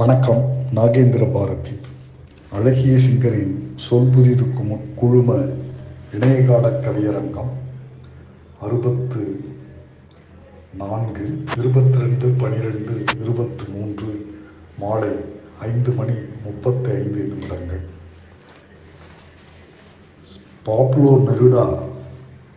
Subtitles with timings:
[0.00, 0.42] வணக்கம்
[0.74, 1.72] நாகேந்திர பாரதி.
[2.52, 5.34] அழகிய சிங்கரின் சொல் புதிதுக்கு குழும
[6.14, 7.50] இணையகால கவியரங்கம்
[8.60, 9.22] அறுபத்து
[10.78, 11.26] நான்கு
[11.58, 14.28] இருபத்தி ரெண்டு பனிரெண்டு இருபத்தி மூன்று
[14.78, 15.12] மாலை
[15.58, 17.84] ஐந்து மணி முப்பத்தி ஐந்து நிமிடங்கள்.
[20.66, 21.66] பாப்லோ நெருடா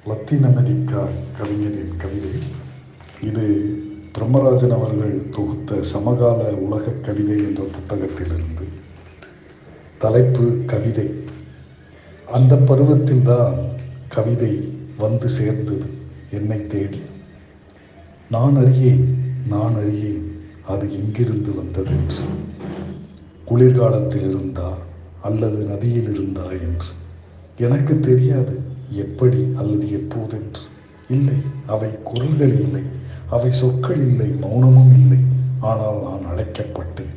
[0.08, 1.04] லத்தீன் அமெரிக்கா
[1.40, 2.34] கவிஞரின் கவிதை.
[3.30, 3.48] இது
[4.18, 8.68] பிரம்மராஜன் அவர்கள் தொகுத்த சமகால உலக கவிதை என்ற புத்தகத்திலிருந்து
[9.98, 11.10] தலைப்பு கவிதை.
[12.32, 13.56] அந்த பருவத்தில்தான்
[14.08, 15.86] கவிதை வந்து சேர்ந்தது
[16.32, 17.02] என்னை தேடி.
[18.30, 22.24] நான் அறியேன் நான் அறியேன் அது எங்கிருந்து வந்ததென்று
[23.46, 24.78] குளிர்காலத்தில் இருந்தா
[25.22, 26.88] அல்லது நதியில் இருந்தா என்று.
[27.58, 30.62] எனக்கு தெரியாது எப்படி அல்லது எப்போதென்று.
[31.10, 31.36] இல்லை
[31.68, 32.82] அவை குரல்கள் இல்லை
[33.30, 35.18] அவை சொற்கள் இல்லை மௌனமும் இல்லை.
[35.60, 37.14] ஆனால் நான் அழைக்கப்பட்டேன்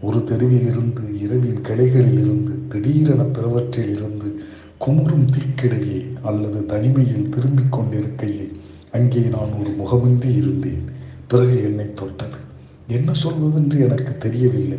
[0.00, 4.40] ஒரு தெருவிலிருந்து இரவின் கிளைகளில் இருந்து திடீரென பிறவற்றில் இருந்து
[4.86, 8.50] குமுறும் தீக்கிடையே அல்லது தனிமையில் திரும்பிக் கொண்டிருக்கையே
[8.90, 10.84] அங்கே நான் ஒரு முகமின்றி இருந்தேன்.
[11.26, 12.38] பிறகு என்னை தொட்டது.
[12.86, 14.78] என்ன சொல்வதென்று எனக்கு தெரியவில்லை.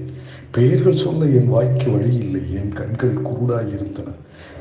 [0.52, 2.54] பெயர்கள் சொல்ல என் வாய்க்கு வழி இல்லை.
[2.54, 4.08] என் கண்கள் குருடாய் இருந்தன.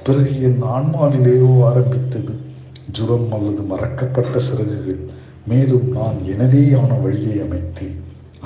[0.04, 2.46] பிறகு என் ஆன்மாவிலேயோ ஆரம்பித்தது.
[2.92, 5.00] ஜுரம் அல்லது மறக்கப்பட்ட சிறகுகள்.
[5.46, 7.96] மேலும் நான் எனதேயான வழியை அமைத்தேன்.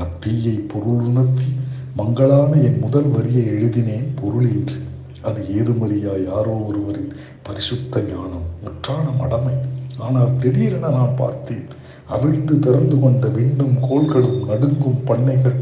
[0.02, 1.50] அத்தீயை பொருளுணர்த்தி
[1.96, 4.78] மங்களான என் முதல் வரியை எழுதினேன் பொருளின்றி
[5.22, 9.54] அது ஏதுமறியா யாரோ ஒருவரின் பரிசுத்த ஞானம் முற்றான மடமை.
[9.98, 11.64] ஆனால் திடீரென நான் பார்த்தேன்
[12.06, 15.58] அவிழ்ந்து திறந்து கொண்ட விண்ணும் கோள்களும் நடுங்கும் பண்ணைகள்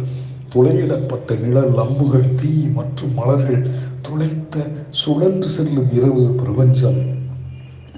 [0.54, 3.66] துளையிடப்பட்ட நிழல் அம்புகள் தீ மற்றும் மலர்கள்
[4.08, 7.00] துளைத்த சுழன்று செல்லும் இரவு பிரபஞ்சம்.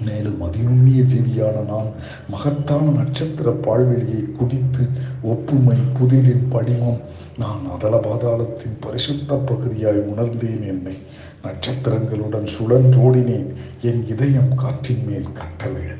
[0.01, 1.85] மேலும் அதிநுண்ணிய ஜீவியான நான்
[2.29, 4.87] மகத்தான நட்சத்திர பால்வெளியை குடித்து
[5.21, 7.01] ஒப்புமை புதிரின் படிமம்
[7.37, 10.97] நான் அதல பாதாளத்தின் பரிசுத்த பகுதியாய் உணர்ந்தேன் என்னை.
[11.43, 13.53] நட்சத்திரங்களுடன் சுழன்றோடினேன்.
[13.81, 15.95] என் இதயம் காற்றின் மேல் கட்டவிழ.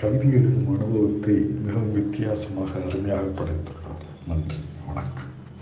[0.00, 4.28] கவிதை எழுதும் அனுபவத்தை மிகவும் வித்தியாசமாக அருமையாக படைத்துள்ளார்.
[4.28, 4.56] நன்றி.
[4.86, 5.29] வணக்கம்.